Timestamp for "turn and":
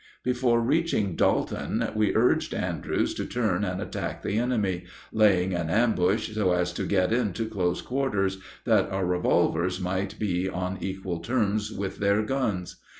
3.23-3.79